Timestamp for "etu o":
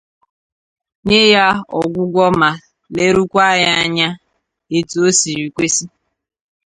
4.77-5.09